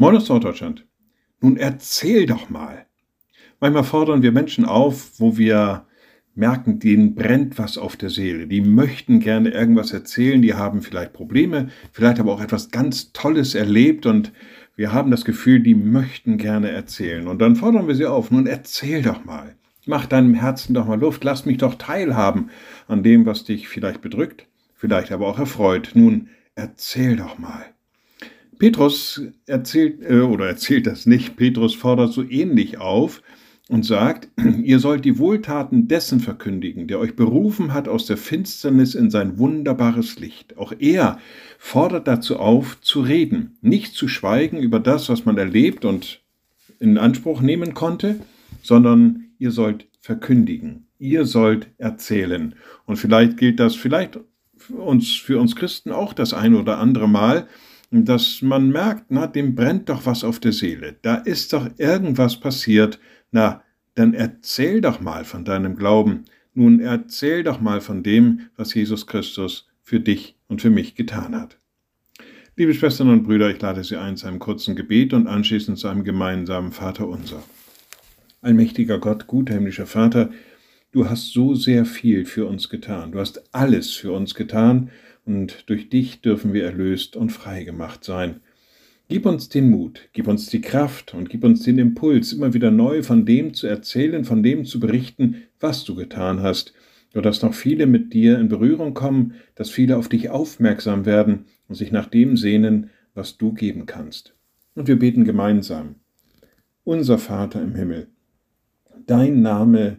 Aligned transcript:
Moin 0.00 0.14
aus 0.14 0.28
Norddeutschland. 0.28 0.86
Nun 1.40 1.56
erzähl 1.56 2.24
doch 2.26 2.50
mal. 2.50 2.86
Manchmal 3.58 3.82
fordern 3.82 4.22
wir 4.22 4.30
Menschen 4.30 4.64
auf, 4.64 5.18
wo 5.18 5.36
wir 5.36 5.88
merken, 6.36 6.78
denen 6.78 7.16
brennt 7.16 7.58
was 7.58 7.78
auf 7.78 7.96
der 7.96 8.08
Seele. 8.08 8.46
Die 8.46 8.60
möchten 8.60 9.18
gerne 9.18 9.50
irgendwas 9.50 9.92
erzählen, 9.92 10.40
die 10.40 10.54
haben 10.54 10.82
vielleicht 10.82 11.14
Probleme, 11.14 11.70
vielleicht 11.90 12.20
aber 12.20 12.32
auch 12.32 12.40
etwas 12.40 12.70
ganz 12.70 13.12
Tolles 13.12 13.56
erlebt 13.56 14.06
und 14.06 14.32
wir 14.76 14.92
haben 14.92 15.10
das 15.10 15.24
Gefühl, 15.24 15.58
die 15.58 15.74
möchten 15.74 16.38
gerne 16.38 16.70
erzählen. 16.70 17.26
Und 17.26 17.42
dann 17.42 17.56
fordern 17.56 17.88
wir 17.88 17.96
sie 17.96 18.06
auf, 18.06 18.30
nun 18.30 18.46
erzähl 18.46 19.02
doch 19.02 19.24
mal. 19.24 19.56
Mach 19.84 20.06
deinem 20.06 20.34
Herzen 20.34 20.74
doch 20.74 20.86
mal 20.86 21.00
Luft, 21.00 21.24
lass 21.24 21.44
mich 21.44 21.58
doch 21.58 21.74
teilhaben 21.74 22.50
an 22.86 23.02
dem, 23.02 23.26
was 23.26 23.42
dich 23.42 23.66
vielleicht 23.66 24.00
bedrückt, 24.00 24.46
vielleicht 24.76 25.10
aber 25.10 25.26
auch 25.26 25.40
erfreut. 25.40 25.90
Nun 25.94 26.28
erzähl 26.54 27.16
doch 27.16 27.36
mal. 27.38 27.74
Petrus 28.58 29.22
erzählt 29.46 30.02
äh, 30.08 30.20
oder 30.20 30.46
erzählt 30.46 30.86
das 30.86 31.06
nicht. 31.06 31.36
Petrus 31.36 31.74
fordert 31.74 32.12
so 32.12 32.22
ähnlich 32.22 32.78
auf 32.78 33.22
und 33.68 33.84
sagt, 33.84 34.28
ihr 34.62 34.80
sollt 34.80 35.04
die 35.04 35.18
Wohltaten 35.18 35.88
dessen 35.88 36.20
verkündigen, 36.20 36.88
der 36.88 36.98
euch 36.98 37.14
berufen 37.14 37.72
hat 37.72 37.88
aus 37.88 38.06
der 38.06 38.16
Finsternis 38.16 38.94
in 38.94 39.10
sein 39.10 39.38
wunderbares 39.38 40.18
Licht. 40.18 40.56
Auch 40.56 40.72
er 40.78 41.18
fordert 41.58 42.08
dazu 42.08 42.38
auf, 42.38 42.80
zu 42.80 43.00
reden, 43.00 43.58
nicht 43.60 43.94
zu 43.94 44.08
schweigen 44.08 44.58
über 44.58 44.80
das, 44.80 45.08
was 45.08 45.24
man 45.24 45.38
erlebt 45.38 45.84
und 45.84 46.20
in 46.80 46.98
Anspruch 46.98 47.40
nehmen 47.40 47.74
konnte, 47.74 48.20
sondern 48.62 49.26
ihr 49.38 49.50
sollt 49.50 49.86
verkündigen, 50.00 50.86
ihr 50.98 51.26
sollt 51.26 51.68
erzählen. 51.78 52.54
Und 52.86 52.96
vielleicht 52.96 53.36
gilt 53.36 53.60
das 53.60 53.74
vielleicht 53.74 54.18
uns, 54.70 55.14
für 55.16 55.38
uns 55.38 55.54
Christen 55.56 55.92
auch 55.92 56.12
das 56.12 56.32
ein 56.32 56.54
oder 56.54 56.78
andere 56.78 57.08
Mal, 57.08 57.46
dass 57.90 58.42
man 58.42 58.70
merkt, 58.70 59.06
na, 59.08 59.26
dem 59.26 59.54
brennt 59.54 59.88
doch 59.88 60.06
was 60.06 60.24
auf 60.24 60.40
der 60.40 60.52
Seele, 60.52 60.96
da 61.02 61.16
ist 61.16 61.52
doch 61.52 61.68
irgendwas 61.78 62.38
passiert, 62.38 62.98
na, 63.30 63.62
dann 63.94 64.14
erzähl 64.14 64.80
doch 64.80 65.00
mal 65.00 65.24
von 65.24 65.44
deinem 65.44 65.76
Glauben, 65.76 66.24
nun 66.54 66.80
erzähl 66.80 67.42
doch 67.42 67.60
mal 67.60 67.80
von 67.80 68.02
dem, 68.02 68.40
was 68.56 68.74
Jesus 68.74 69.06
Christus 69.06 69.68
für 69.82 70.00
dich 70.00 70.36
und 70.48 70.60
für 70.60 70.70
mich 70.70 70.94
getan 70.94 71.34
hat. 71.34 71.58
Liebe 72.56 72.74
Schwestern 72.74 73.08
und 73.08 73.22
Brüder, 73.22 73.50
ich 73.50 73.60
lade 73.60 73.84
Sie 73.84 73.96
ein 73.96 74.16
zu 74.16 74.26
einem 74.26 74.40
kurzen 74.40 74.74
Gebet 74.74 75.12
und 75.14 75.28
anschließend 75.28 75.78
zu 75.78 75.88
einem 75.88 76.04
gemeinsamen 76.04 76.72
Vater 76.72 77.06
unser. 77.06 77.42
Allmächtiger 78.42 78.98
Gott, 78.98 79.26
guter 79.28 79.54
himmlischer 79.54 79.86
Vater, 79.86 80.30
du 80.92 81.08
hast 81.08 81.32
so 81.32 81.54
sehr 81.54 81.84
viel 81.84 82.24
für 82.24 82.46
uns 82.46 82.68
getan, 82.68 83.12
du 83.12 83.18
hast 83.18 83.54
alles 83.54 83.92
für 83.92 84.12
uns 84.12 84.34
getan, 84.34 84.90
und 85.28 85.68
durch 85.68 85.90
dich 85.90 86.22
dürfen 86.22 86.54
wir 86.54 86.64
erlöst 86.64 87.14
und 87.14 87.30
frei 87.30 87.62
gemacht 87.62 88.02
sein. 88.02 88.40
Gib 89.08 89.26
uns 89.26 89.48
den 89.48 89.70
Mut, 89.70 90.08
gib 90.12 90.26
uns 90.26 90.46
die 90.46 90.62
Kraft 90.62 91.14
und 91.14 91.28
gib 91.28 91.44
uns 91.44 91.62
den 91.62 91.78
Impuls, 91.78 92.32
immer 92.32 92.54
wieder 92.54 92.70
neu 92.70 93.02
von 93.02 93.26
dem 93.26 93.52
zu 93.54 93.66
erzählen, 93.66 94.24
von 94.24 94.42
dem 94.42 94.64
zu 94.64 94.80
berichten, 94.80 95.42
was 95.60 95.84
du 95.84 95.94
getan 95.94 96.42
hast, 96.42 96.72
so 97.12 97.20
dass 97.20 97.42
noch 97.42 97.54
viele 97.54 97.86
mit 97.86 98.12
dir 98.12 98.38
in 98.38 98.48
Berührung 98.48 98.94
kommen, 98.94 99.34
dass 99.54 99.70
viele 99.70 99.98
auf 99.98 100.08
dich 100.08 100.30
aufmerksam 100.30 101.04
werden 101.04 101.44
und 101.68 101.74
sich 101.74 101.92
nach 101.92 102.06
dem 102.06 102.36
sehnen, 102.36 102.90
was 103.14 103.36
du 103.36 103.52
geben 103.52 103.86
kannst. 103.86 104.34
Und 104.74 104.88
wir 104.88 104.98
beten 104.98 105.24
gemeinsam. 105.24 105.96
Unser 106.84 107.18
Vater 107.18 107.62
im 107.62 107.74
Himmel, 107.74 108.08
dein 109.06 109.42
Name 109.42 109.98